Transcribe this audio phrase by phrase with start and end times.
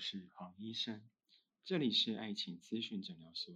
[0.00, 1.02] 是黄医生，
[1.62, 3.54] 这里是爱情咨询诊疗所，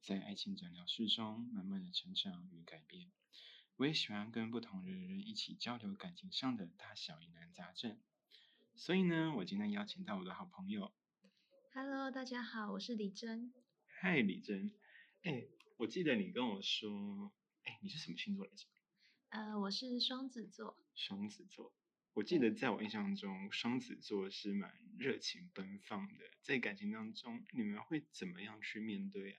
[0.00, 3.10] 在爱情诊疗室中慢慢的成长与改变。
[3.74, 7.98] 我也喜欢跟不同的人一起交流感情上的大小疑难杂症。
[8.76, 10.92] 所以呢，我今天邀请到我的好朋友。
[11.74, 13.52] Hello，大家好，我是李珍。
[14.00, 14.72] 嗨，李珍。
[15.22, 17.32] 哎，我记得你跟我说，
[17.64, 18.64] 哎，你是什么星座来着？
[19.30, 20.76] 呃，我是双子座。
[20.94, 21.74] 双子座。
[22.12, 26.24] 我记得在我印象中，双子座是蛮热情奔放的。
[26.42, 29.32] 在感情当中，你们会怎么样去面对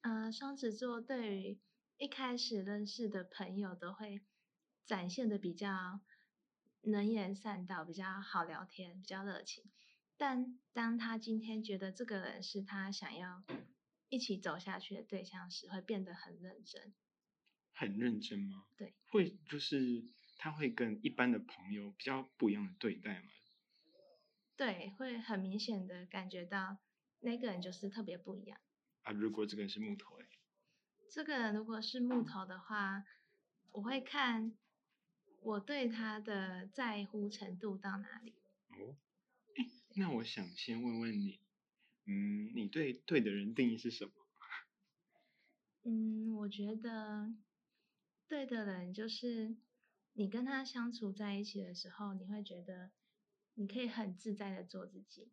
[0.00, 0.24] 啊？
[0.24, 1.60] 呃，双子座对于
[1.96, 4.20] 一开始认识的朋友，都会
[4.84, 6.00] 展现的比较。
[6.86, 9.64] 能言善道，比较好聊天，比较热情。
[10.18, 13.42] 但当他今天觉得这个人是他想要
[14.10, 16.92] 一起走下去的对象时，会变得很认真。
[17.72, 18.66] 很认真吗？
[18.76, 18.92] 对。
[19.06, 20.04] 会就是
[20.36, 23.30] 他会跟一般的朋友比较不一样的对待吗？
[24.56, 26.78] 对，会很明显的感觉到
[27.20, 28.58] 那个人就是特别不一样。
[29.02, 30.26] 啊，如果这个人是木头哎？
[31.10, 33.04] 这个人如果是木头的话，
[33.72, 34.56] 我会看。
[35.40, 38.32] 我对他的在乎程度到哪里？
[38.70, 38.96] 哦，
[39.94, 41.38] 那我想先问问你，
[42.06, 44.12] 嗯，你对对的人定义是什么？
[45.84, 47.34] 嗯，我觉得
[48.26, 49.54] 对的人就是
[50.14, 52.90] 你跟他相处在一起的时候，你会觉得
[53.54, 55.30] 你可以很自在的做自己，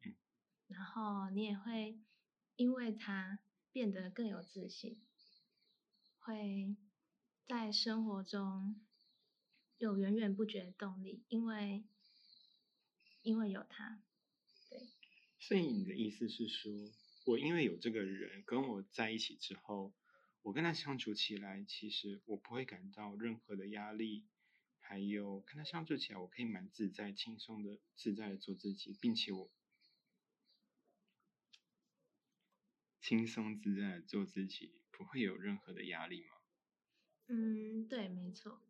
[0.67, 1.99] 然后你也会
[2.55, 3.39] 因为他
[3.71, 5.01] 变得更有自信，
[6.19, 6.75] 会
[7.45, 8.81] 在生活中。
[9.77, 11.83] 有源源不绝的动力，因为
[13.23, 13.99] 因为有他，
[14.69, 14.79] 对。
[15.39, 16.71] 所以你的意思是说，
[17.25, 19.91] 我因为有这个人跟我在一起之后，
[20.43, 24.23] 我跟他相处起来，其实我不会感到任何的压力，
[24.91, 29.49] 还有跟他相处起来，我可以蛮自在、轻松的、自在的做自己，并且我
[32.99, 36.35] 轻松自在的做自己，不会有任何的压力吗？
[37.27, 38.61] 嗯，对，没错。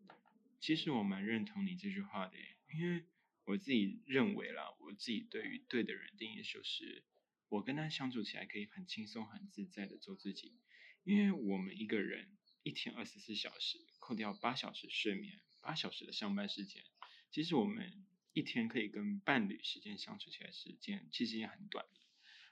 [0.59, 2.37] 其实我蛮认同你这句话的，
[2.71, 3.07] 因为
[3.45, 7.03] 我自己认为啦，我自己对于对的人定义就是，
[7.49, 10.59] 我跟他相处起来可以很轻松、很自在的做自己。
[11.03, 16.83] 因为我们一个人一天二十四小时，扣掉八小时睡眠、八小时的上班时间，
[17.31, 21.85] 其实我们一天可以跟伴侣时间相处起来时间其实也很短。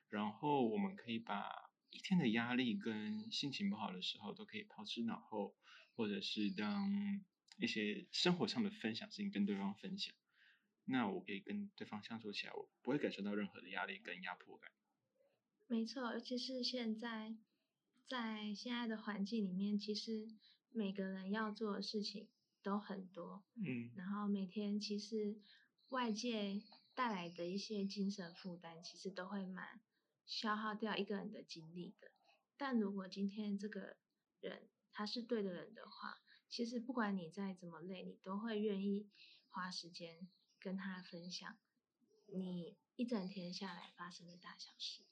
[0.09, 5.56] 然后我们可以把一天的压力跟心情不好的时候都可以抛之脑后，
[5.96, 7.24] 或者是当。
[7.62, 10.16] 一些生活上的分享事情跟对方分享，
[10.86, 14.72] 那我可以跟对方相处起来，我不会感受到任何的压力跟压迫感。
[15.68, 17.36] 没错，尤其是现在
[18.08, 20.30] 在现在的环境里面，其实
[20.72, 22.30] 每个人要做的事情
[22.62, 25.40] 都很多，嗯，然后每天其实
[25.90, 26.62] 外界
[26.94, 29.81] 带来的一些精神负担，其实都会蛮
[30.25, 32.12] 消耗掉一个人的精力的。
[32.58, 33.97] 但如果今天这个
[34.42, 39.09] 人他是对的人的话，其实不管你再怎么累，你都会愿意
[39.47, 40.28] 花时间
[40.59, 41.58] 跟他分享
[42.28, 45.03] 你一整天下来发生的大小事。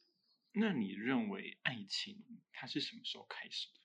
[0.51, 3.81] 那你认为爱情它是什么时候开始的？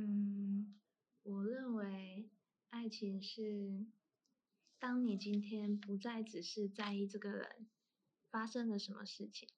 [0.00, 0.80] 嗯，
[1.24, 2.28] 我认为
[2.68, 3.86] 爱情是
[4.78, 7.66] 当你今天不再只是在意这个人
[8.30, 9.48] 发生了什么事情，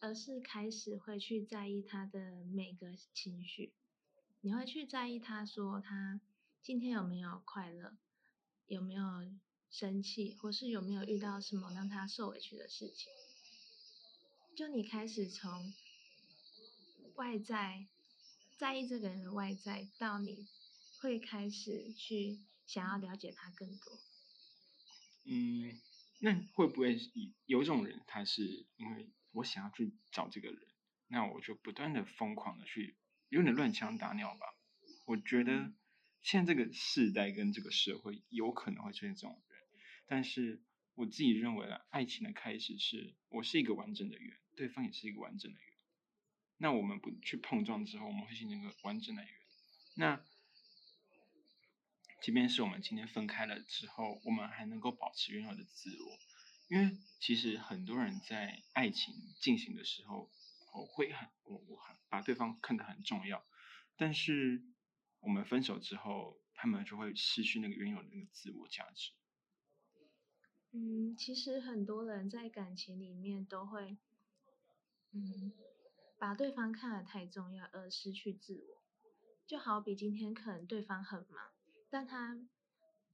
[0.00, 3.74] 而是开始会去在意他的每个情绪。
[4.40, 6.22] 你会去在意他说他
[6.62, 7.98] 今天有没有快乐，
[8.66, 9.04] 有没有
[9.70, 13.12] 生气，或是有没有遇到什么让他受委屈的事情？
[14.56, 15.74] 就你开始从
[17.16, 17.86] 外在
[18.56, 20.48] 在意这个人的外在，到你
[21.00, 23.98] 会开始去想要了解他更多。
[25.24, 25.80] 嗯，
[26.20, 26.98] 那会不会
[27.46, 30.58] 有种人，他是因为我想要去找这个人，
[31.08, 32.96] 那我就不断的疯狂的去。
[33.28, 34.56] 有点乱枪打鸟吧，
[35.06, 35.72] 我觉得
[36.20, 39.60] 现在这个时代跟这个社会有可能会出现这种人，
[40.08, 40.60] 但是
[40.96, 45.74] 我自己认为啊，爱情的开始是我是一个完整的圆，对方也是一个完整的圆，
[46.56, 49.32] 那我们不去碰撞之后，我们会形成一个完整的圆。
[49.94, 50.24] 那
[52.22, 56.18] 即便是我们今天分开了之后，我们还能够保持原有的自我，
[56.68, 60.30] 因为其实很多人在爱情进行的时候。
[60.72, 63.44] 我会很我我很把对方看得很重要，
[63.96, 64.62] 但是
[65.18, 69.10] 我们分手之后，他们就会失去那个原有的那个自我价值。
[70.70, 73.98] 嗯，其实很多人在感情里面都会，
[75.10, 75.52] 嗯，
[76.20, 78.80] 把对方看得太重要而失去自我。
[79.48, 81.50] 就好比今天可能对方很忙，
[81.90, 82.38] 但他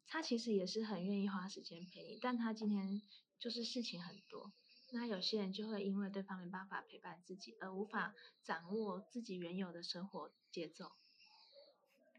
[0.07, 3.03] 他其实也是很愿意花时间陪你，但他今天
[3.39, 4.53] 就是事情很多。
[4.93, 8.15] 那有有些人就会因为对方没办法陪伴自己，而无法
[8.45, 10.93] 掌握自己原有的生活节奏。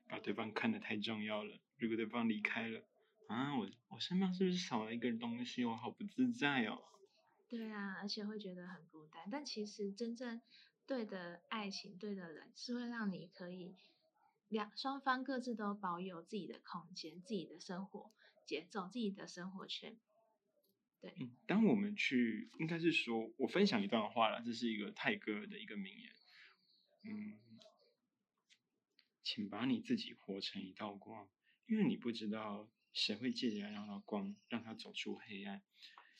[0.07, 2.81] 把对方看得太重要了，如果对方离开了，
[3.27, 5.63] 啊，我我身上是不是少了一个东西？
[5.63, 6.81] 我好不自在哦。
[7.47, 9.29] 对啊，而且会觉得很孤单。
[9.31, 10.41] 但其实真正
[10.85, 13.75] 对的爱情、对的人，是会让你可以
[14.49, 18.11] 两双方各自都保有自己的空间、自己的生活
[18.45, 19.97] 节奏、自己的生活圈。
[20.99, 26.15] 对，嗯，当我们去，应该是说我分享一段话了，这是一个泰戈尔的一个名言，
[27.03, 27.39] 嗯，
[29.21, 31.27] 请把你自己活成一道光，
[31.67, 35.61] 因为你不知道谁会借着那道光让他走出黑暗。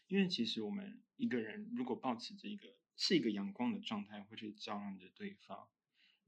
[0.07, 5.67] 因为其实我们一个人如果保持着一个是一个阳光的状态，会去照亮着对方。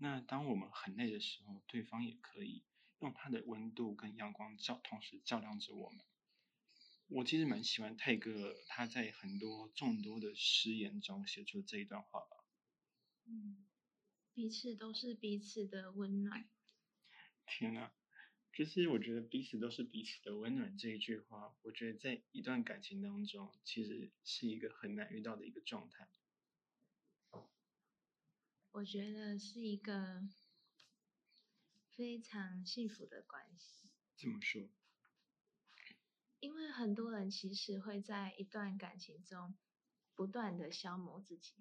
[0.01, 2.63] 那当我们很累的时候，对方也可以
[2.99, 5.99] 用他的温度跟阳光照，同时照亮着我们。
[7.09, 12.45] 我其实蛮喜欢泰戈尔他在很多众多的诗言中写出这一段话吧。
[13.25, 13.65] 嗯，
[14.33, 16.47] 彼此都是彼此的温暖。
[17.45, 17.91] 天哪！
[18.53, 26.07] 就是我觉得彼此都是彼此的温暖这一句话，我觉得在一段感情当中，其实是一个很难遇到的一个状态。
[28.71, 30.21] 我觉得是一个
[31.95, 33.89] 非常幸福的关系。
[34.17, 34.69] 怎么说？
[36.39, 39.57] 因为很多人其实会在一段感情中
[40.15, 41.53] 不断的消磨自己，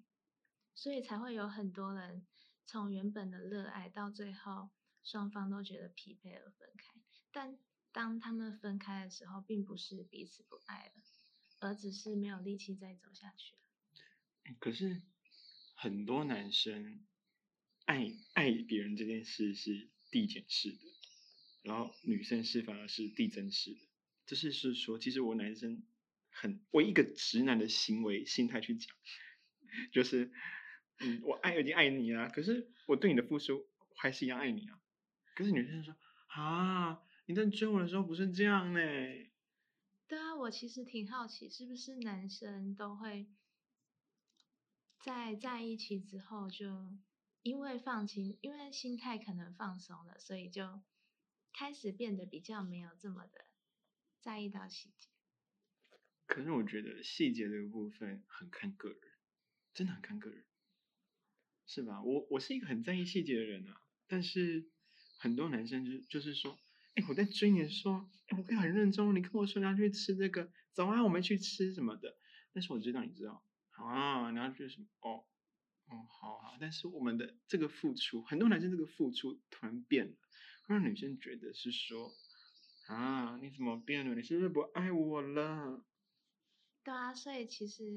[0.73, 2.25] 所以才会有很多人
[2.65, 4.69] 从原本的热爱到最后。
[5.01, 6.99] 双方都觉得疲惫而分开，
[7.31, 7.57] 但
[7.93, 10.93] 当他们分开的时候，并不是彼此不爱了，
[11.59, 14.55] 而只是没有力气再走下去了。
[14.59, 15.01] 可是
[15.81, 16.99] 很多男生
[17.85, 20.79] 爱爱别人这件事是递减式的，
[21.63, 23.79] 然后女生是反而是递增式的。
[24.25, 25.81] 就是是说，其实我男生
[26.31, 28.93] 很我一个直男的行为心态去讲，
[29.93, 30.33] 就是
[30.99, 33.65] 嗯，我爱已经爱你啊，可是我对你的付出
[33.95, 34.81] 还是一样爱你啊。
[35.33, 35.95] 可是女生说
[36.27, 38.79] 啊，你在追我的时候不是这样呢？
[40.09, 43.29] 对啊，我其实挺好奇，是不是男生都会
[45.09, 46.95] 在在一起之后，就
[47.41, 50.83] 因为放轻，因为心态可能放松了，所以就
[51.51, 53.45] 开始变得比较没有这么的
[54.21, 55.09] 在意到细节。
[56.27, 58.99] 可是我觉得细节这个部分很看个人，
[59.73, 60.45] 真的很看个人，
[61.65, 62.03] 是吧？
[62.03, 64.69] 我我是一个很在意细节的人啊，但是。
[65.21, 66.57] 很多男生就就是说，
[66.95, 72.15] 哎，我在追你的时候，哎，我可以很认真，你跟我说你要去吃这个，走啊，我们去吃什么的。
[72.53, 73.43] 但是我知道你知道，
[73.85, 74.87] 啊，你要去什么？
[75.01, 75.25] 哦，
[75.87, 76.57] 哦，好好。
[76.59, 80.13] 但是我们的这个付出，很多男生这个付出突然变了，
[80.67, 82.11] 会让女生觉得是说，
[82.87, 84.15] 啊，你怎么变了？
[84.15, 85.83] 你是不是不爱我了？
[86.83, 87.95] 对啊，所以其实，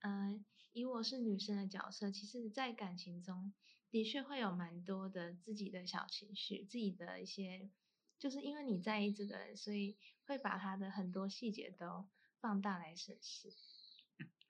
[0.00, 3.52] 嗯，以我是女生的角色，其实，在感情中。
[3.88, 7.70] 的确会有蛮多的自己的小情绪，自己的一些，
[8.18, 9.96] 就是因为你在意这个人，所以
[10.26, 12.06] 会把他的很多细节都
[12.40, 13.54] 放大来审视。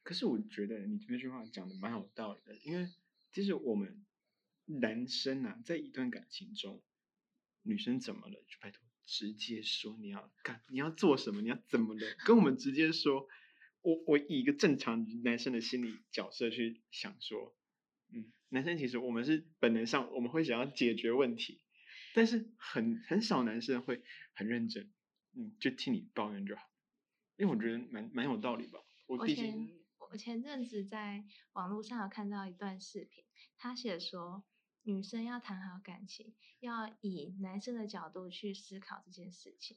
[0.07, 2.89] 可是我觉得你这句话讲的蛮有道理的，因为
[3.33, 4.07] 其实我们
[4.67, 6.81] 男生啊，在一段感情中，
[7.63, 13.27] 女生怎么了，就拜托直接说你要干，你要做什么，你要怎么的，跟我们直接说。
[13.83, 17.57] 我我以一个正常男生的心理角色去想说。
[18.13, 21.61] 嗯，男生其实我们是本能上我们会想要解决问题，
[22.15, 24.03] 但是很很少男生会
[24.35, 24.93] 很认真，
[25.37, 26.63] 嗯，就听你抱怨就好，
[27.37, 28.81] 因为我觉得蛮蛮有道理吧。
[29.07, 29.69] 我前
[30.11, 33.25] 我前阵子在网络上有看到一段视频，
[33.57, 34.45] 他写说
[34.83, 39.77] 女生要谈好感情，要以男生的角度去思考这件事情，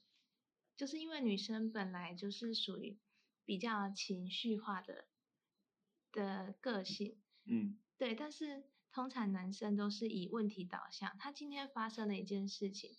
[0.77, 2.97] 就是因为女生本来就是属于
[3.45, 5.07] 比较情绪化的
[6.11, 7.77] 的个性，嗯。
[7.97, 11.17] 对，但是通常男生都是以问题导向。
[11.19, 12.95] 他今天发生了一件事情，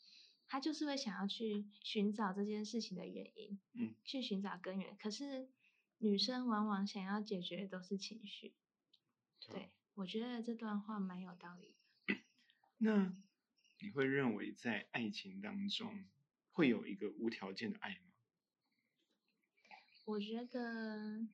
[0.47, 4.95] 他就是会想要去寻找这件事情的原因，嗯，去寻找根源。
[4.99, 5.49] 可是
[6.01, 8.55] 女生往往想要解决的都是情绪。
[9.49, 11.77] 对，我觉得这段话蛮有道理
[12.07, 12.15] 的。
[12.79, 13.15] 那
[13.81, 16.05] 你会认为在爱情当中
[16.53, 18.13] 会有一个无条件的爱吗？
[20.07, 21.29] 我觉得。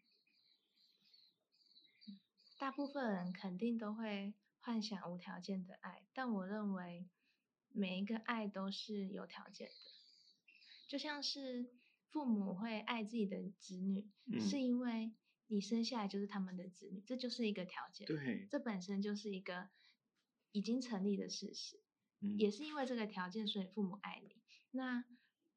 [2.59, 7.07] 大部分人肯定都会幻想无条件的爱，但我认为
[7.69, 9.75] 每一个爱都是有条件的。
[10.89, 11.71] 就像是
[12.11, 14.07] 父母会爱自己的子女，
[14.41, 15.13] 是因为
[15.47, 18.07] 你生下来就是他们的子女，这就是一个条件。
[18.07, 19.69] 对，这本身就是一个
[20.53, 21.81] 已经成立的事实。
[22.39, 24.43] 也是因为这个条件，所以父母爱你。
[24.71, 25.05] 那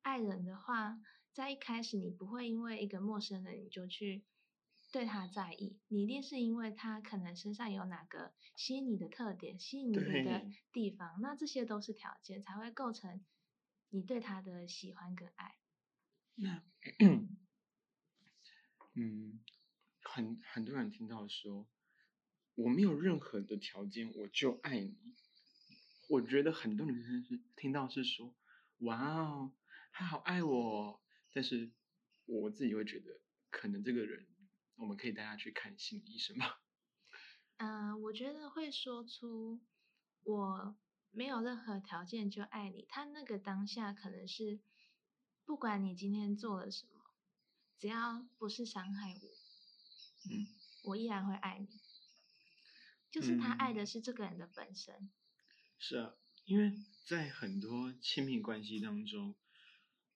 [0.01, 0.99] 爱人的话，
[1.31, 4.25] 在一开始你不会因为一个陌生人你就去
[4.91, 13.23] 对他在意，你一定是因为他可能身上有哪个吸引你的特点，吸引你的地方，那这些都是条件，才会构成
[13.89, 15.55] 你对他的喜欢跟爱。
[16.41, 16.63] 那，
[18.95, 19.39] 嗯，
[20.01, 21.67] 很很多人听到说，
[22.55, 24.97] 我没有任何的条件，我就爱你。
[26.07, 28.33] 我觉得很多女生是听到是说，
[28.79, 29.53] 哇哦，
[29.91, 31.01] 他好爱我哦，
[31.33, 31.71] 但是
[32.25, 33.19] 我自己会觉得，
[33.49, 34.25] 可能这个人，
[34.75, 36.61] 我们可以带他去看心理医生吧？
[37.57, 39.59] 嗯、 我觉得会说出
[40.23, 40.77] 我
[41.11, 44.59] 没有任何条件就爱你，他那个当下可能是
[45.49, 47.01] 不管你今天做了什么，
[47.79, 49.27] 只要不是伤害我，
[50.29, 50.45] 嗯，
[50.83, 51.67] 我依然会爱你。
[53.09, 55.09] 就是他爱嗯的是这个人的本身。
[55.79, 56.13] 是啊，
[56.45, 59.33] 因为在很多亲密关系当中，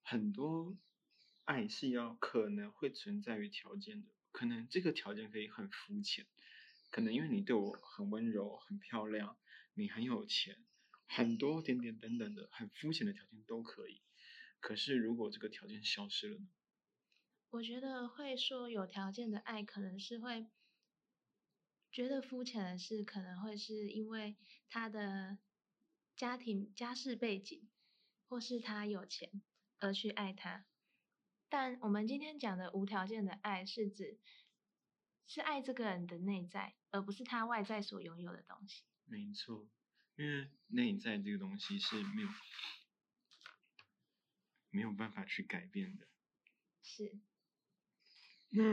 [0.04, 0.78] 很多
[1.46, 6.28] 爱是要可能会存在于条件的，可能这个条件可以很肤浅，
[6.92, 9.36] 可能因为你对我很温柔、很漂亮，
[9.74, 10.64] 你很有钱，
[11.08, 14.03] 很多点点等等的很肤浅的条件都可以。
[14.64, 16.48] 可是如果这个条件消失了呢？
[17.50, 20.48] 我觉得会说有条件的爱，可能是会
[21.92, 24.38] 觉得肤浅的是，可能会是因为
[24.70, 25.38] 他的
[26.16, 27.70] 家庭家世背景，
[28.30, 29.42] 或是他有钱
[29.80, 30.66] 而去爱他。
[31.50, 34.18] 但我们今天讲的无条件的爱，是指
[35.28, 38.86] 是爱这个人的内在，而不是他外在所拥有的东西。
[39.04, 39.68] 没错，
[40.16, 42.30] 因为内在这个东西是没有
[44.74, 46.08] 没有办法去改变的。
[46.82, 47.22] 是，
[48.50, 48.64] 那，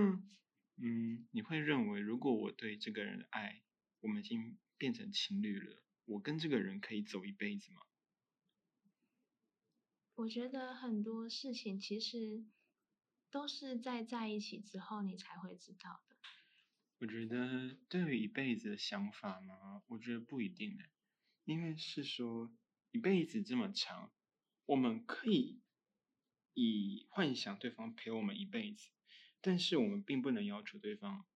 [0.76, 3.62] 嗯，你会认为，如果我对这个人的爱，
[4.00, 7.82] 我们已经变成情侣了，我跟这个人可以走一辈子吗？
[10.14, 12.44] 我觉得很多事情其实
[13.30, 16.16] 都是在在一起之后你才会知道的。
[16.98, 20.84] 我觉得对于一辈子的想法嘛，我觉得不一定呢，
[21.44, 22.54] 因为是说
[22.90, 24.12] 一辈子这么长，
[24.66, 25.62] 我们可以
[26.54, 28.88] 以幻想对方陪我们一辈子，
[29.40, 31.26] 但是我们并不能要求对方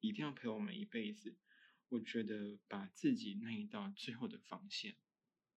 [0.00, 1.36] 一定要陪我们一辈子。
[1.88, 4.96] 我觉得把自己那一道最后的防线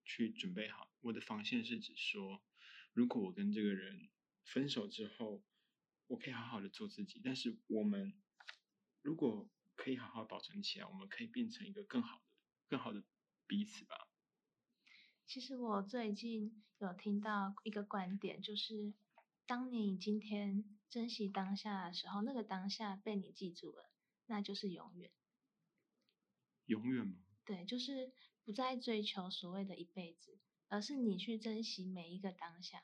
[0.06, 0.90] 去准备好。
[1.02, 2.42] 我的防线是指说，
[2.94, 4.10] 如果我跟这个人
[4.46, 5.44] 分手之后，
[6.08, 8.14] 我可以好好的做自己，但是我们
[9.02, 12.24] 如果可以好好保存起来，我们可以变成一个更好的、
[12.68, 13.04] 更好的
[13.46, 14.11] 彼此吧。
[15.26, 18.94] 其实我最近有听到一个观点，就是
[19.46, 23.90] 当你今天珍惜当下的时候，那个当下被你记住了，
[24.26, 25.12] 那就是永远。
[26.66, 27.18] 永远吗？
[27.46, 28.14] 对，就是
[28.44, 30.38] 不再追求所谓的一辈子，
[30.68, 32.84] 而是你去珍惜每一个当下，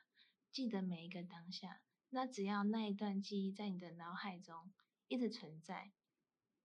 [0.52, 1.82] 记得每一个当下。
[2.10, 4.74] 那只要那一段记忆在你的脑海中
[5.10, 5.92] 一直存在，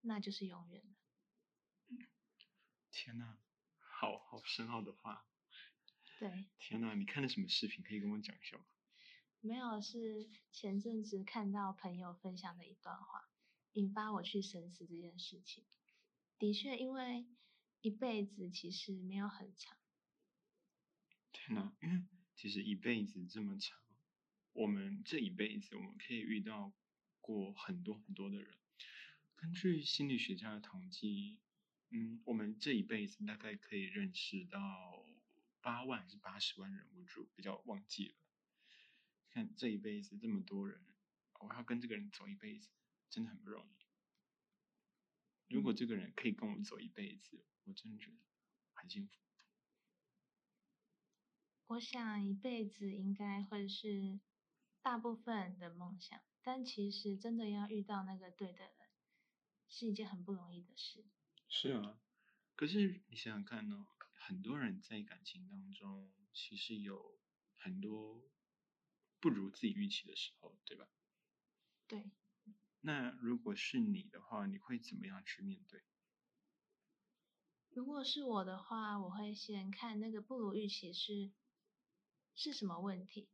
[0.01, 0.95] 那就是永远了。
[2.93, 3.39] 天呐，
[3.79, 5.27] 好好深奥的话。
[6.23, 7.83] 对，天呐，你看了什么视频？
[7.83, 8.65] 可以跟我讲一下吗？
[9.41, 13.29] 没有是前阵子看到朋友分享的一段话，
[13.73, 15.65] 引发我去深思这件事情。
[16.39, 17.27] 的确，因为
[17.81, 19.77] 一辈子其实没有很长，
[21.33, 22.05] 天呐，因为
[22.37, 23.77] 其实一辈子这么长，
[24.53, 26.73] 我们这一辈子我们可以遇到
[27.21, 28.57] 过很多很多的人。
[29.35, 31.41] 根据心理学家的统计，
[31.91, 35.02] 嗯，我们这一辈子大概可以认识到
[35.63, 38.15] 八万还是八十万人，我就比较忘记了。
[39.31, 40.85] 看这一辈子这么多人，
[41.41, 42.69] 我要跟这个人走一辈子，
[43.09, 45.55] 真的很不容易。
[45.55, 48.17] 如果这个人可以跟我走一辈子，我真的觉得
[48.75, 49.15] 很幸福。
[51.69, 54.21] 我想一辈子应该会是
[54.83, 58.73] 大部分人的梦想，但其实真的要遇到那个对的人，
[59.69, 61.05] 是一件很不容易的事。
[61.49, 61.99] 是啊，
[62.55, 63.87] 可是你想想看呢，
[64.27, 67.21] 很多人在感情当中其实有
[67.57, 68.31] 很多
[69.21, 70.89] 不如自己预期的时候，对吧？
[71.89, 72.11] 对，
[72.81, 75.83] 那如果是你的话，你会怎么样去面对？
[77.71, 81.33] 如果是我的话，我会先看那个不如预期是
[82.35, 83.29] 是什么问题，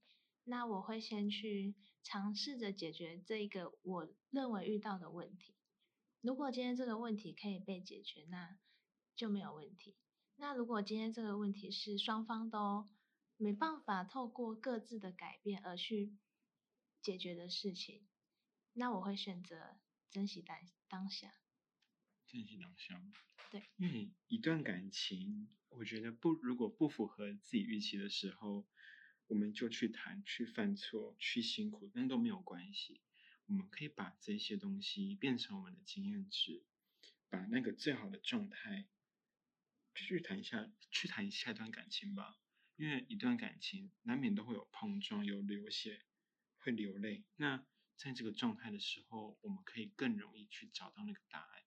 [0.45, 5.54] 那我会先去尝试着解决这一个我认为遇到的问题。
[6.21, 8.59] 如果今天这个问题可以被解决，那
[9.14, 9.97] 就没有问题。
[10.40, 12.88] 那如果今天这个问题是双方都
[13.37, 16.16] 没办法透过各自的改变而去
[17.02, 18.07] 解决的事情，
[18.73, 20.57] 那我会选择珍惜当
[20.88, 21.35] 当下。
[22.25, 23.02] 珍惜当下。
[23.50, 28.64] 对，因为一段感情，我觉得不如果不符合自己预期的时候，
[29.26, 33.00] 我们就去谈、去犯错、去辛苦，那都没有关系。
[33.47, 36.62] 我们可以把这些东西变成我们的经验值，
[37.28, 38.87] 把那个最好的状态
[40.05, 42.38] 去谈一下，去谈下一段感情吧。
[42.76, 46.05] 因为一段感情难免都会有碰撞，有流血，
[46.59, 47.25] 会流泪。
[47.35, 51.64] 那在这个状态的时候，我们可以更容易去找到那个答案。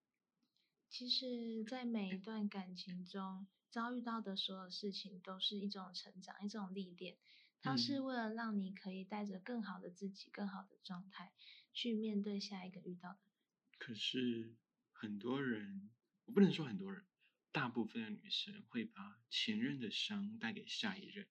[0.89, 7.17] 其实，在每一段感情中遭遇到的所有事情，都是一种成长，一种历练。
[7.61, 11.33] 它是为了让你可以带着更好的自己、更好的状态
[11.73, 13.33] 去面对下一个遇到的人。
[13.77, 14.55] 可是
[14.93, 15.91] 很多人，
[16.25, 17.05] 我不能说很多人。
[17.51, 21.27] 大部分的女生会把前任的伤带给下一任，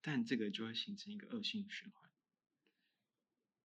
[0.00, 2.10] 但这个就会形成一个恶性循环。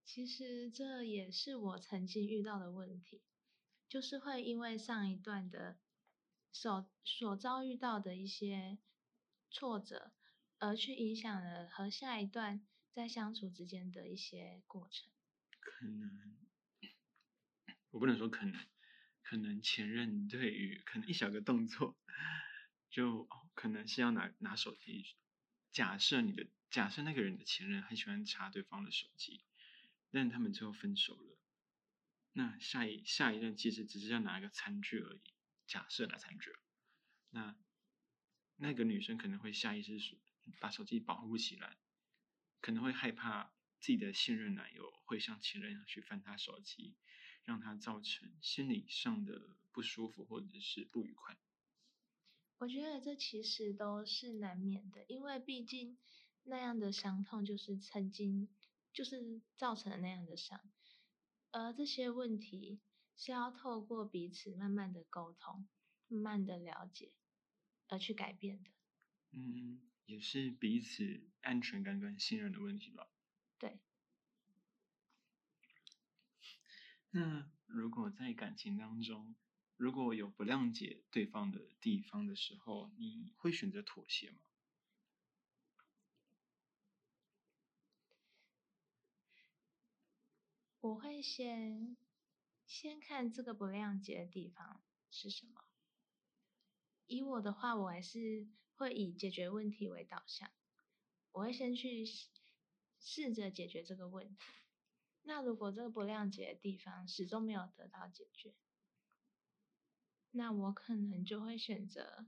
[0.04, 3.22] 其实这也是我曾经遇到的问题，
[3.88, 5.78] 就是会因为上一段的
[6.52, 8.78] 所所遭遇到的一些
[9.50, 10.12] 挫折，
[10.58, 15.10] 而去影响了和下一段在相处之间的一些过程。
[15.58, 16.36] 可能，
[17.92, 18.73] 我不能说可能。
[19.24, 21.96] 可能前任对于可能一小个动作，
[22.90, 25.16] 就可能是要拿拿手机。
[25.72, 29.42] 假设你的假设那个人的前任很喜欢查对方的手机，
[30.12, 31.38] 但他们最后分手了。
[32.34, 35.22] 那下一下一任其实只是要拿一个餐具而已。
[35.66, 36.50] 假设拿餐具，
[37.30, 37.56] 那
[38.56, 40.18] 那个女生可能会下意识
[40.60, 41.78] 把手机保护起来，
[42.60, 46.94] 可能会害怕自己的现任男友会像前任一样去翻她手机。
[47.44, 51.36] 让他造成心理上的不舒服或者是不愉快。
[52.58, 55.98] 我觉得这其实都是难免的，因为毕竟
[56.44, 58.48] 那样的伤痛就是曾经
[58.92, 60.60] 就是造成了那样的伤，
[61.50, 62.80] 而这些问题
[63.16, 65.68] 是要透过彼此慢慢的沟通、
[66.08, 67.12] 慢慢的了解
[67.88, 68.70] 而去改变的。
[69.32, 73.08] 嗯，也是彼此安全感跟信任的问题吧。
[73.58, 73.80] 对。
[77.16, 79.36] 那如果在感情当中，
[79.76, 84.38] 如果有不谅解对方的地方的时候，你会选择妥协吗？
[90.80, 91.96] 我会先
[92.66, 95.66] 先看这个不谅解的地方是什么。
[97.06, 100.50] 以我的话，我还是会以解决问题为导向，
[101.30, 102.04] 我会先去
[102.98, 104.63] 试着解决这个问题。
[105.26, 108.54] 那如果这个不谅解的地方始终没有得到解决，
[110.30, 112.26] 那我可能就会选择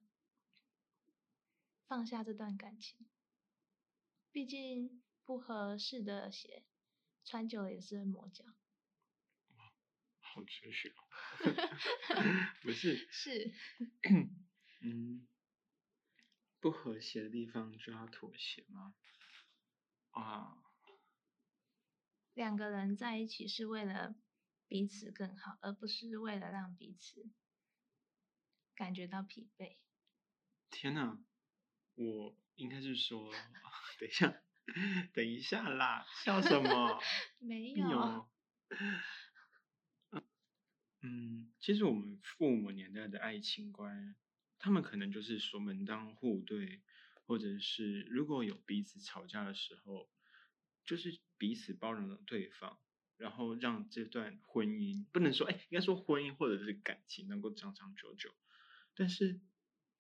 [1.87, 3.06] 放下这段感情。
[4.32, 6.64] 毕竟不合适的鞋
[7.24, 8.44] 穿久了也是会磨脚。
[10.20, 11.02] 好哲学哦！
[12.61, 13.52] 不是是，
[14.82, 15.26] 嗯，
[16.61, 18.94] 不和谐的地方就要妥协吗？
[20.12, 20.65] 啊。
[22.37, 24.14] 两个人在一起是为了
[24.68, 27.31] 彼此更好，而不是为了让彼此
[28.75, 29.79] 感觉到疲惫。
[30.68, 31.18] 天哪，
[31.94, 33.33] 我应该是说，
[33.99, 34.42] 等一下，
[35.14, 37.01] 等一下啦，笑什么？
[37.40, 38.29] 没有。
[41.01, 44.14] 嗯，其实我们父母年代的爱情观，
[44.59, 46.83] 他们可能就是说门当户对，
[47.25, 50.11] 或者是如果有彼此吵架的时候。
[50.85, 52.79] 就是彼此包容了对方，
[53.16, 58.35] 然后让这段婚姻不能说哎，应该说婚姻或者是感情能够长长久久。
[58.94, 59.40] 但是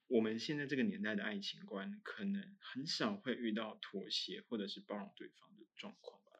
[0.06, 6.32] 我们现在这个年代的爱情观，可能很少会遇到妥协或者是包容对方的状况吧。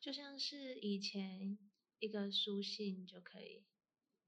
[0.00, 1.58] 就像是以前
[1.98, 3.64] 一个书信就可以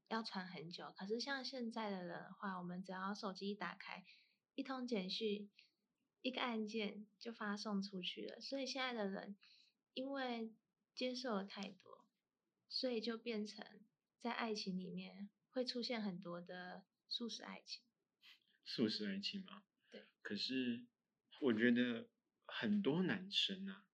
[0.09, 4.05] 要传很久，可是像现在的人的话，我们只要手机一打开，
[4.55, 5.49] 一通简讯。
[6.23, 9.35] 一个按键就发送出去了，所以现在的人
[9.93, 10.53] 因为
[10.95, 12.05] 接受了太多，
[12.69, 13.65] 所以就变成
[14.19, 17.81] 在爱情里面会出现很多的素食爱情。
[18.63, 19.63] 素食爱情吗？
[19.89, 20.05] 对。
[20.21, 20.85] 可是
[21.41, 22.09] 我觉得
[22.45, 23.85] 很多男生啊，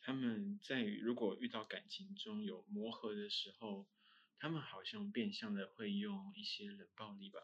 [0.00, 3.88] 他们在如果遇到感情中有磨合的时候，
[4.38, 7.40] 他们好像变相的会用一些冷暴力吧。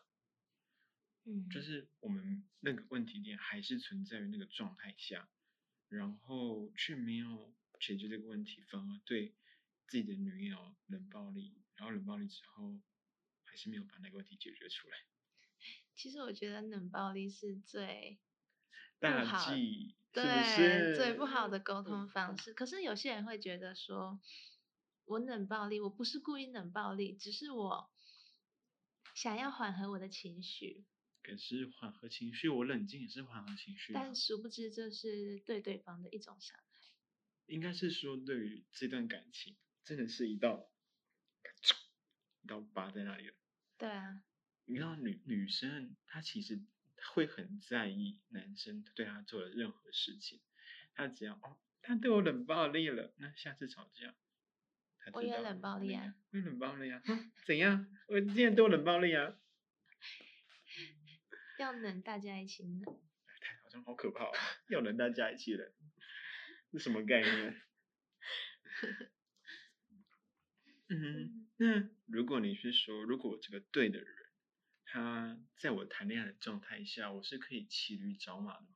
[1.24, 5.30] 嗯，就是我们那个问题点还是存在于那个状态下，
[5.88, 7.54] 然后却没有
[7.86, 9.34] 解决这个问题，反而对
[9.88, 12.80] 自己的女友冷暴力，然后冷暴力之后
[13.44, 14.96] 还是没有把那个问题解决出来。
[15.94, 18.18] 其实我觉得冷暴力是最
[18.98, 19.52] 大好，
[20.12, 22.54] 对，最不好的沟通方式。
[22.54, 24.20] 可是有些人会觉得说，
[25.04, 27.90] 我冷暴力，我不是故意冷暴力，只是我
[29.14, 30.86] 想要缓和我的情绪。
[31.22, 33.92] 可是缓和情绪，我冷静也是缓和情绪。
[33.92, 36.73] 但殊不知，这是对对方的一种伤害。
[37.46, 40.70] 应该是说，对于这段感情，真的是一道，
[42.42, 43.34] 一道疤在那里了。
[43.78, 44.22] 对啊，
[44.64, 46.60] 你知道女女生她其实
[47.12, 50.40] 会很在意男生对她做的任何事情，
[50.94, 54.14] 她只要哦，他对我冷暴力了，那下次吵架，
[55.12, 57.86] 我也冷暴力啊，我也冷暴力啊，哼怎样？
[58.08, 59.36] 我今天对我冷暴力啊，
[61.58, 62.82] 要冷大家一起冷。
[63.40, 64.32] 太好像好可怕哦，
[64.70, 65.70] 要冷大家一起冷，
[66.76, 67.62] 是什么概念？
[70.88, 74.08] 嗯，那如果你是说，如果我这个对的人，
[74.84, 78.70] 他在我谈恋爱的状态下，我是可以骑驴找马的吗？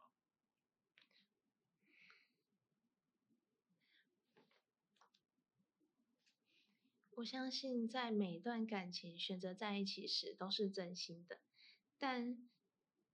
[7.17, 11.41] 我相信在每一段感情选择在一起时都是真心的，
[11.99, 12.49] 但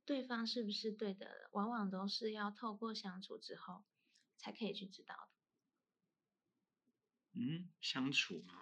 [0.04, 3.82] 对方是不是对的，往往都是要透过相处之后
[4.36, 5.28] 才可以去知道的。
[7.40, 8.54] 嗯，相处吗？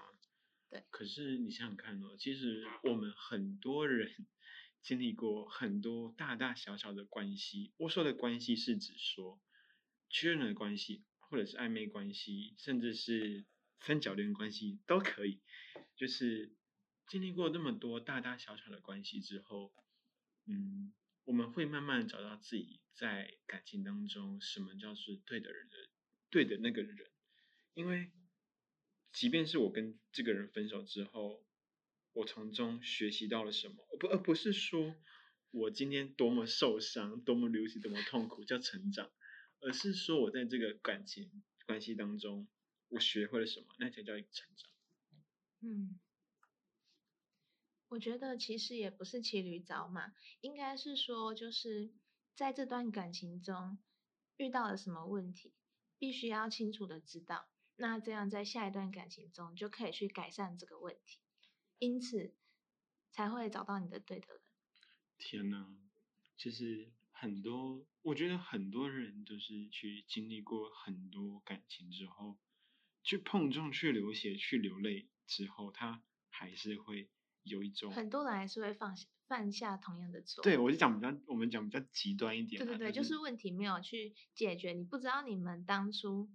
[0.70, 0.84] 对。
[0.90, 4.26] 可是你想想看哦，其实我们很多人
[4.80, 7.72] 经历过很多大大小小的关系。
[7.76, 9.40] 我说的关系是指说
[10.08, 13.44] 确认的关系，或者是暧昧关系，甚至是
[13.80, 15.42] 三角恋关系都可以。
[15.94, 16.56] 就是
[17.06, 19.74] 经历过那么多大大小小的关系之后，
[20.46, 25.76] 嗯，我们会慢慢找到自己在感情当中什么叫做对的人的
[26.30, 27.10] 对的那个人，
[27.74, 28.10] 因为。
[29.14, 31.44] 即便是我跟这个人分手之后，
[32.14, 33.86] 我从中学习到了什么？
[34.00, 34.96] 不，而不是说
[35.50, 39.12] 我今天多么受伤、多么流血、多么痛苦叫成长，
[39.60, 42.48] 而是说我在这个感情关系当中，
[42.88, 44.70] 我学会了什么，那才叫成长。
[45.60, 46.00] 嗯，
[47.92, 51.92] 我觉得其实也不是骑驴找马，应该是说就是
[52.34, 53.78] 在这段感情中
[54.38, 55.52] 遇到了什么问题，
[55.98, 57.50] 必须要清楚的知道。
[57.76, 61.18] 那这样在下一段感情中就可以去改善这个问题，
[61.78, 62.34] 因此
[63.10, 64.42] 才会找到你的对的人。
[65.18, 65.76] 天呐，
[66.38, 72.38] 其实很多，我觉得很多人都是去经历过很多感情之后，
[73.02, 77.10] 去碰撞、去流血、去流泪之后，他还是会
[77.42, 80.42] 有一种很多人还是会放犯下同样的错。
[80.42, 82.64] 对，我就讲比较，我们讲比较极端一点。
[82.64, 86.30] 对对对，就是问题没有去解决，你不知道你们当初。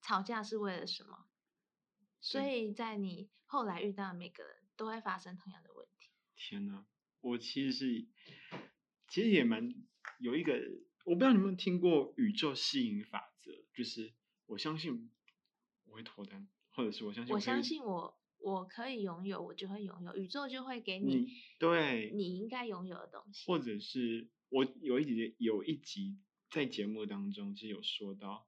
[0.00, 1.26] 吵架是为了什么？
[2.20, 6.10] 所以在你后来遇到的每个人都会发生同样的问题。
[6.36, 6.86] 天哪，
[7.20, 8.06] 我其实是，
[9.08, 9.74] 其实也蛮
[10.20, 10.54] 有一个，
[11.04, 14.14] 我不知道你有没有听过宇宙吸引法则，就是
[14.46, 15.10] 我相信
[15.86, 18.17] 我会脱单，或者是我相信我相信我
[18.48, 23.46] 我可以拥有，我就会拥有，宇宙就会给你对你应该拥有的东西。
[23.46, 26.18] 或者是我有一集有一集
[26.50, 28.46] 在节目当中是有说到。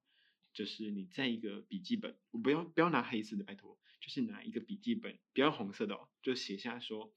[0.53, 7.13] 就是你在一个笔记本，我不要不要拿黑色的，拜托，就是拿一个笔记本，不要红色的哦，就写下说，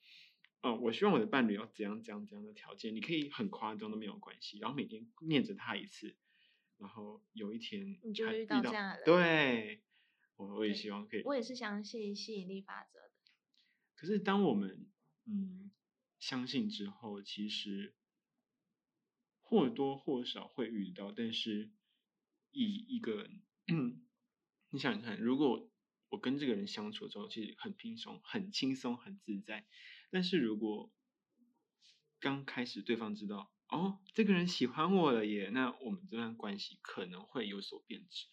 [0.63, 6.15] 哦，我希望我的伴侣要怎样怎样怎样的条件，你可以很夸张都没有关系，然后每天念着他一次，
[6.79, 9.83] 然后有一天你就遇到这样的人，对，
[10.37, 13.11] 我我也希望可以，我也是相信吸引力法则的。
[13.95, 14.91] 可是当我们
[15.27, 15.71] 嗯
[16.19, 17.95] 相信之后，其实
[19.41, 21.71] 或多或少会遇到，但是。
[22.57, 23.29] 以一个，
[24.71, 25.69] 你想想看，如果
[26.09, 29.67] 我跟这个人相处之后，其实很轻松、很轻松、很自在。
[30.13, 30.93] 但是如果
[32.21, 38.29] 刚开始对方知道，哦，这个人喜欢我了耶，那我们这段关系可能会有所变质。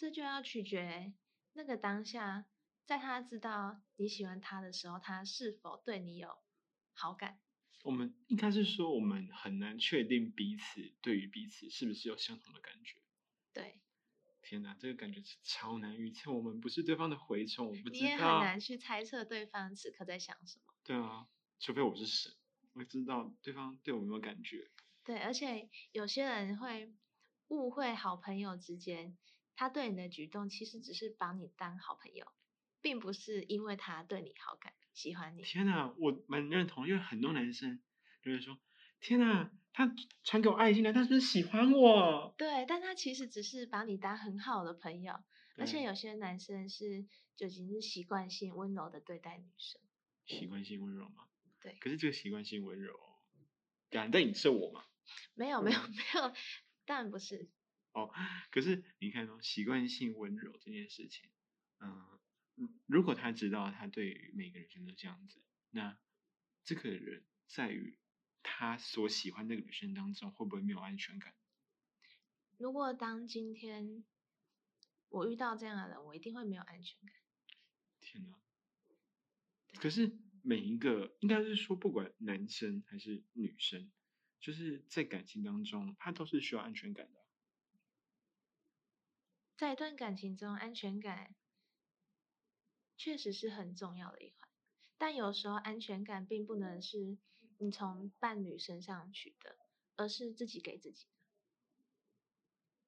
[0.00, 1.12] 这就要取决
[1.52, 2.46] 那个当下，
[2.86, 6.38] 在他知道你喜欢他的时候，他是否对你有
[6.94, 7.38] 好感。
[7.84, 12.96] 我们应该是说，我们很难确定彼此对于彼此是不是有相同的感觉。
[13.52, 13.78] 对。
[14.40, 16.32] 天哪，这个感觉是超难预测。
[16.32, 17.90] 我们不是对方的蛔虫，我不知道。
[17.90, 20.72] 你也很难去猜测对方此刻在想什么。
[20.82, 22.32] 对啊，除非我是神，
[22.72, 24.70] 我知道对方对我有没有感觉。
[25.04, 26.90] 对，而且有些人会
[27.48, 29.18] 误会好朋友之间，
[29.56, 32.26] 他对你的举动其实只是把你当好朋友，
[32.80, 34.72] 并不是因为他对你好感。
[34.92, 37.80] 喜欢你，天哪，我蛮认同，因为很多男生
[38.22, 38.58] 就会说，
[38.98, 42.34] 天哪，他传给我爱心了，他是不是喜欢我？
[42.36, 45.14] 对，但他其实只是把你当很好的朋友，
[45.56, 49.80] 而且有些男生是就已经是习惯性温柔的对待女生，
[50.26, 51.28] 习惯性温柔吗？
[51.60, 52.98] 对，可是这个习惯性温柔，
[53.90, 54.84] 敢在影射我吗？
[55.34, 56.34] 没有，没有，没有，
[56.84, 57.48] 当然不是。
[57.92, 58.10] 哦，
[58.50, 61.30] 可是你看哦，习惯性温柔这件事情，
[61.80, 62.18] 嗯。
[62.86, 65.98] 如果他知道他对每个女生都这样子，那
[66.62, 67.98] 这个人在于
[68.42, 71.34] 他所喜欢那个女生当中会不会没有安全感？
[72.58, 74.04] 如果当今天
[75.08, 77.16] 我遇到这样的人，我一定会没有安全感。
[77.98, 78.38] 天哪！
[79.80, 83.90] 可是每一个应该是说，不管男生还是女生，
[84.38, 87.19] 就是在感情当中，他都是需要安全感的。
[89.60, 91.34] 在一段感情中，安全感
[92.96, 94.48] 确实是很重要的一环，
[94.96, 97.18] 但有时候安全感并不能是
[97.58, 99.58] 你从伴侣身上取得，
[99.96, 101.12] 而是自己给自己的。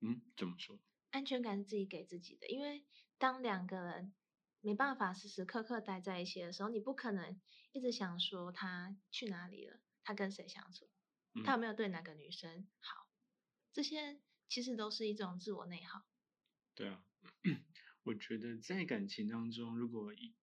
[0.01, 0.79] 嗯，怎么说？
[1.11, 2.87] 安全感是自己给自己的，因为
[3.19, 4.15] 当两个人
[4.63, 7.39] 没办法时时刻刻待在一起的时候，你不可能
[7.73, 10.89] 一直想说他去哪里了，他跟谁相处，
[11.45, 13.07] 他有没有对哪个女生好，
[13.75, 16.07] 这些其实都是一种自我内耗。
[16.75, 17.05] 对啊，
[18.03, 20.35] 我觉得在感情当中，如果一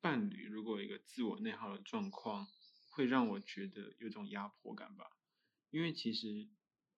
[0.00, 2.46] 伴侣如果一个自我内耗的状况，
[2.90, 5.10] 会让我觉得有种压迫感吧。
[5.70, 6.48] 因为其实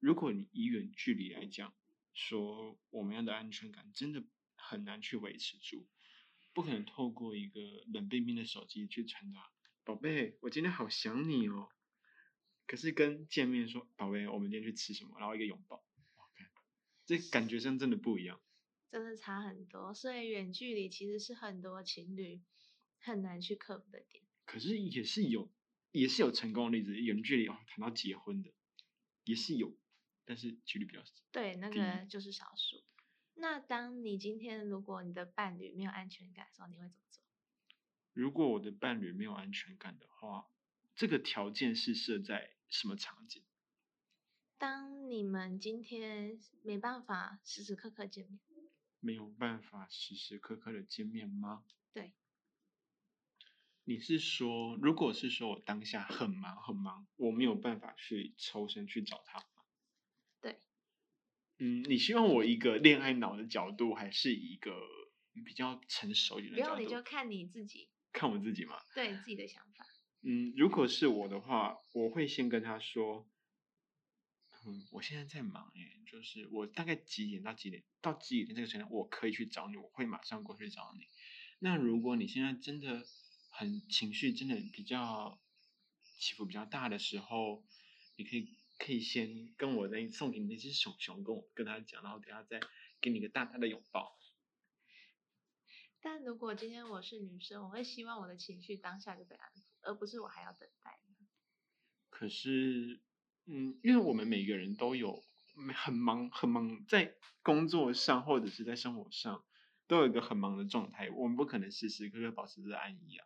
[0.00, 1.72] 如果你以远距离来讲，
[2.12, 4.24] 说我们要的安全感真的
[4.56, 5.86] 很难去维持住，
[6.52, 9.50] 不可能透过一个冷冰冰的手机去传达，
[9.84, 11.68] 宝贝，我今天好想你哦。
[12.66, 15.84] 可是跟见面说，宝贝，我们今天去吃什么，然后一个拥抱，
[17.06, 18.40] 这感觉上真的不一样。
[18.90, 22.40] 真的差很多，所以远距离其实是很多情侣
[22.98, 24.22] 很难去克服的点。
[24.44, 25.52] 可是也是有，
[25.90, 28.52] 也是有成功的例子，远距离哦谈到结婚的
[29.24, 29.76] 也是有，
[30.24, 31.12] 但是几率比较少。
[31.32, 32.82] 对，那个就是少数。
[33.34, 37.22] 那当你今天如果你的伴侣没有安全感的时候，你会怎么做？
[38.12, 40.48] 如果我的伴侣没有安全感的话，
[40.94, 43.42] 这个条件是设在什么场景？
[44.56, 48.38] 当你们今天没办法时时刻刻见面。
[49.00, 51.64] 没有办法时时刻刻的见面吗？
[51.92, 52.12] 对。
[53.84, 59.62] 你是说，如果是说我当下很忙很忙，我没有办法去抽身去找他吗？
[60.40, 60.58] 对。
[61.58, 64.76] 嗯，你希望我一个恋爱脑的角度，还是一个
[65.44, 66.74] 比较成熟一点的角度？
[66.76, 67.88] 不用，你就看你自己。
[68.12, 68.76] 看我自己嘛？
[68.94, 69.86] 对自己的想法。
[70.22, 73.28] 嗯，如果是我的话，我会先跟他说。
[74.68, 81.06] 嗯，我现在在忙耶，就是我大概几点到几点到几点这个时间，我可以去找你，我会马上过去找你。
[81.60, 83.06] 那如果你现在真的
[83.48, 85.40] 很情绪，真的比较
[86.18, 87.64] 起伏比较大的时候，
[88.16, 92.58] 你可以可以先跟我那送给你那只熊熊，跟我跟他讲，然后等下再
[93.00, 94.18] 给你一个大大的拥抱。
[96.00, 100.98] 但如果今天我是女生，我会希望我的情绪当下就被安抚，而不是我还要等待。
[102.10, 103.05] 可是。
[103.48, 105.24] 嗯，因为我们每个人都有
[105.74, 109.44] 很忙很忙，在工作上或者是在生活上，
[109.86, 111.10] 都有一个很忙的状态。
[111.10, 113.24] 我们不可能时时刻刻保持着安逸啊，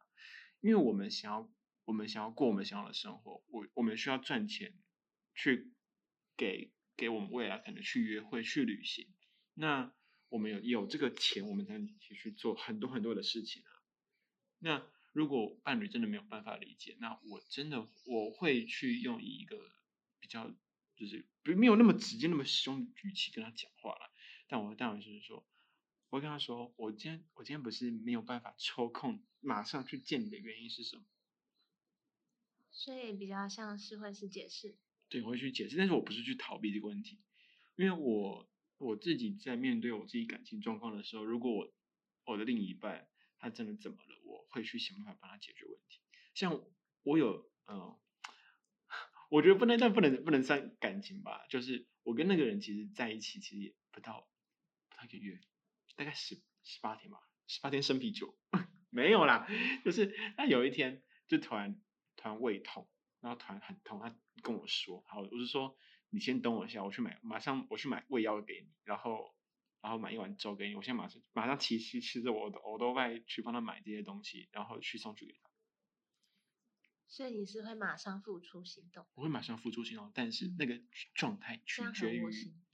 [0.61, 1.51] 因为我们想要，
[1.87, 3.43] 我们想要过我们想要的生活。
[3.49, 4.75] 我我们需要赚钱，
[5.35, 5.73] 去
[6.37, 9.09] 给给我们未来可能去约会、去旅行。
[9.55, 9.91] 那
[10.29, 13.73] 我们有有这个钱，我们才能去做很多很多的事情啊。
[14.59, 19.57] 那如果伴侣真的没有办法理解，那我真的我会去用一个。
[20.21, 20.55] 比较
[20.97, 24.13] 就是不没有那么直接那么凶的语气跟他讲话了，
[24.47, 25.47] 但我当然就是说，
[26.11, 31.05] 我会跟他说，我今天我今天不是没有办法抽空马上去见你的原因是什么？
[32.71, 34.77] 所以比较像是会是解释。
[35.09, 37.19] 对，我会去解释，但是我不是去逃避这个问题，
[37.77, 41.75] 因为我我自己在面对我自己感情状况的时候，如果我
[42.27, 46.01] 我的另一半他真的怎么了，我会去想办法帮他解决问题。
[46.35, 46.63] 像
[47.03, 47.99] 我有嗯。
[49.31, 51.47] 我觉得不能，但不能不能算感情吧。
[51.49, 54.29] 就是我跟那个人其实在一起，其实也不到
[54.91, 55.41] 不到一个月，
[55.97, 58.37] 大概十十八天吧，十八天生啤酒
[58.91, 59.47] 没有啦。
[59.85, 61.81] 就是他有一天就突然
[62.17, 62.91] 突然胃痛，
[63.21, 65.79] 然后突然很痛，他跟我说，然后我就说
[66.11, 69.33] 你先等我一下，我去买，马上我去买胃药给你，然后
[69.81, 75.50] 然后买一碗粥给你，我现在马上马上骑骑骑着我的我都外去帮他买这些东西，然后去送去给他。
[77.11, 79.05] 所以你是会马上付出行动？
[79.15, 80.81] 我会马上付出行动，但是那个
[81.13, 82.23] 状态取决于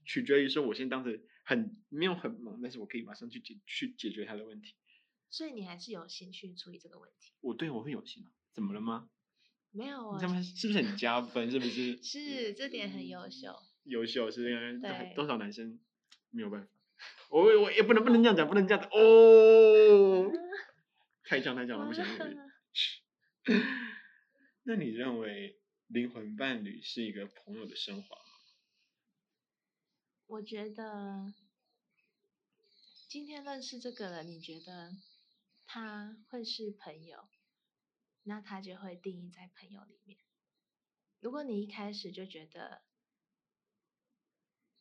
[0.04, 4.74] 取决于说，我先当着很没有很忙，但是我可以马上去解去解决他的问题。
[5.30, 7.32] 所以你还是有心去处理这个问题？
[7.40, 8.30] 我对我会有心啊？
[8.52, 9.08] 怎么了吗？
[9.72, 10.18] 没有啊？
[10.42, 11.50] 是不是很加分？
[11.50, 12.02] 是不是？
[12.02, 13.58] 是这点很优秀。
[13.84, 15.80] 优秀是因为多少男生
[16.30, 16.68] 没有办法？
[17.30, 20.30] 我我也不能不能这样讲，不能这样子哦。
[21.24, 22.04] 太强太强了，不行。
[24.68, 28.32] 那你认为灵魂伴侣是一个朋友的升华吗？
[30.26, 31.32] 我觉得
[33.08, 34.90] 今天认识这个人，你觉得
[35.66, 37.28] 他会是朋友，
[38.24, 40.18] 那他就会定义在朋友里面。
[41.20, 42.82] 如果你一开始就觉得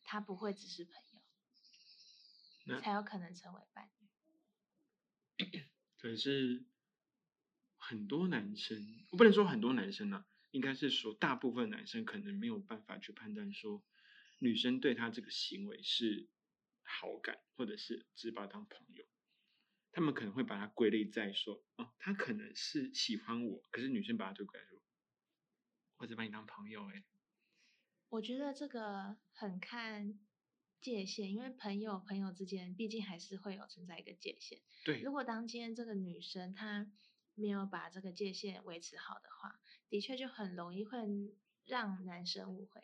[0.04, 0.94] 他不会只是朋
[2.66, 4.08] 友，才有可能成为伴侣。
[6.00, 6.66] 可是
[7.88, 13.84] 很多男生，我不能说很多男生啊，应该是说大部分男生可能没有办法去判断说
[14.40, 16.28] 女生对他这个行为是
[16.82, 19.06] 好感，或者是只把他当朋友。
[19.92, 24.82] 他们可能会把它归类在说，哦，他可能是喜欢我，可是女生把他推过来说，
[25.98, 27.04] 我只把你当朋友哎。
[28.10, 30.20] 我觉得这个很看
[30.82, 34.60] 界限，因为朋友朋友之间毕竟还是会有存在一个界限。
[34.84, 36.92] 对，如果当今天这个女生她
[37.36, 40.98] 没有把这个界限维持好的话，的确就很容易会
[41.66, 42.82] 让男生误会。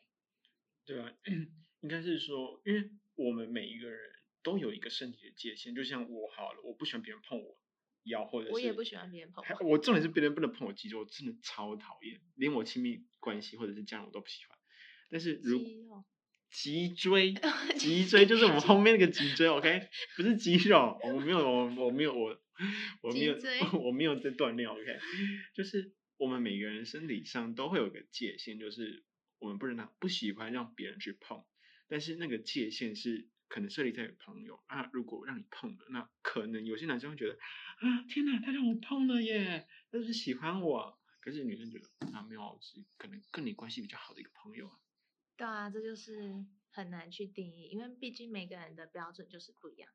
[0.86, 1.12] 对啊，
[1.82, 4.00] 应该是说，因为我们每一个人
[4.44, 7.58] 都有一个身体的界限，就像我好了，我不喜欢别人碰我
[8.04, 9.70] 腰，或者是我也不喜欢别人碰我。
[9.70, 14.58] 我重点是别人不能碰我肌肉，我真的超讨厌，连我亲密关系或者是家人我都不喜欢。
[15.10, 15.60] 但是如
[16.50, 17.34] 脊椎，
[17.78, 19.88] 脊椎就是我们后面那个脊椎， OK，
[20.18, 22.42] 不是肌肉，我没有，我我没有，我
[23.02, 23.38] 我没有，
[23.84, 25.00] 我没有在锻炼，OK，
[25.54, 29.04] 就是我们每个人生理上都会有个界限，就是
[29.40, 31.44] 我们不能让不喜欢让别人去碰，
[31.88, 37.34] 但是那个界限是可能设立在朋友啊，如果让你碰了，那可能有些男生会觉得
[37.80, 44.80] 啊，天哪，他让我碰了耶，他是喜欢我，可是女生觉得啊，没有，是可能跟你关系比较好的一个朋友啊。
[45.36, 49.90] 对啊，这就是很难去定义，因为毕竟每个人的标准就是不一样。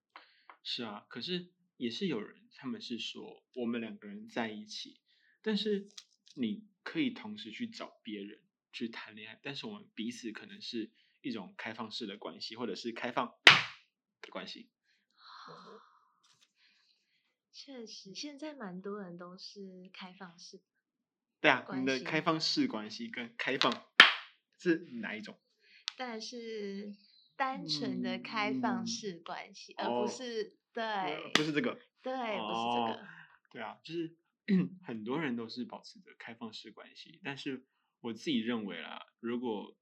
[0.65, 5.01] 是啊，可是也是有人，他们是说我们两个人在一起，
[5.43, 5.89] 但是
[6.35, 8.41] 你可以同时去找别人
[8.73, 13.27] 去谈恋爱，但是我们彼此可能是一种开放式的关系，或者是开放
[14.23, 14.71] 的关系。
[17.53, 20.61] 确实，现在蛮多人都是开放式。
[21.41, 23.87] 对啊，你的开放式关系跟开放。
[24.59, 25.39] 是哪一种？
[25.99, 26.97] 当然是
[27.37, 33.07] 单纯的开放式关系，而不是对，不是这个，对，不是这个，
[33.53, 34.17] 对啊，就是
[34.85, 37.65] 很多人都是保持着开放式关系，但是
[38.01, 39.77] 我自己认为啦，如果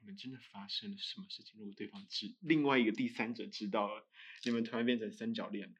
[0.00, 4.06] 你们真的发生了什么事情，如果对方知另外一个第三者知道了，
[4.44, 5.74] 你们突然变成三角恋，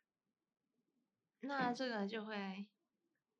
[1.40, 2.66] 那这个就会。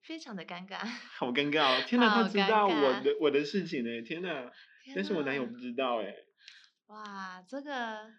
[0.03, 0.79] 非常的尴尬，
[1.19, 1.85] 好尴尬哦！
[1.87, 4.51] 天哪，他知道我的我的事情呢，天哪！
[4.95, 6.17] 但是我男友不知道哎。
[6.91, 8.13] 哇，这个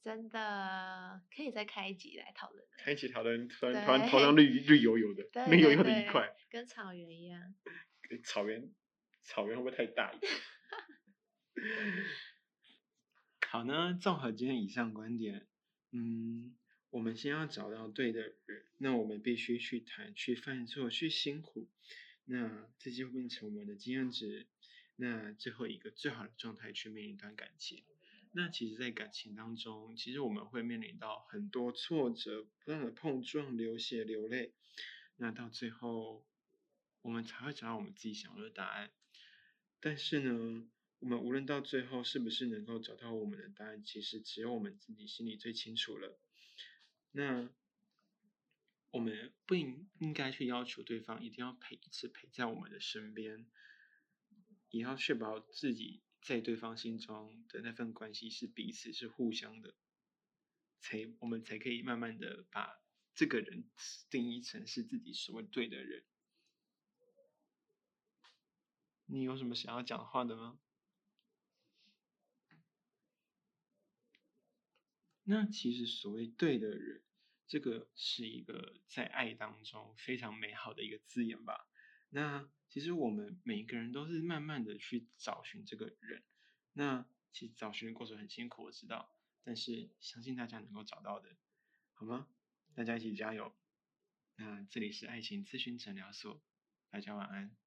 [0.00, 2.64] 真的可以再开一集来讨论。
[2.78, 7.54] 开一集讨论，突然突然头上绿 绿油油的，绿油油的一块，跟草原一样。
[8.24, 8.72] 草原，
[9.24, 10.32] 草原会不会太大一点？
[13.50, 15.46] 好呢，综合今天以上观点，
[15.90, 16.56] 嗯。
[16.90, 21.66] 我们先要找到对的人，那我们必须去谈、去犯错、去辛苦，
[22.26, 24.46] 那这就会变成我们的经验值。
[24.96, 27.84] 那最后一个最好的状态去面临一段感情。
[28.32, 34.52] 那其实，在感情当中，其实我们会面临到很多挫折、不断的碰撞、流血、流泪。
[35.16, 36.24] 那到最后，
[37.02, 38.90] 我们才会找到我们自己想要的答案。
[39.80, 40.66] 但是呢，
[41.00, 46.18] 我们无论到最后是不是能够找到我们的答案，其实只有我们自己心里最清楚了。
[47.10, 47.50] 那
[48.92, 53.44] 我们不应应该去要求对方一定要陪一直陪在我们的身边，
[54.72, 59.74] 也要确保自己在对方心中的那份关系是彼此是互相的，
[60.80, 62.80] 才我们才可以慢慢的把
[63.14, 63.70] 这个人
[64.08, 66.04] 定义成是自己所谓对的人。
[69.04, 70.58] 你有什么想要讲话的吗？
[75.24, 77.04] 那其实所谓对的人，
[77.46, 81.68] 这个是一个在爱当中非常美好的一个字眼吧。
[82.14, 86.22] 那其实我们每一个人都是慢慢的去找寻这个人。
[86.74, 91.34] 那其实找寻的过程很辛苦，我知道，但是相信大家能够找到的，
[91.94, 92.28] 好吗？
[92.74, 93.54] 大家一起加油。
[94.36, 96.42] 那这里是爱情咨询诊疗所，
[96.90, 97.61] 大家晚安。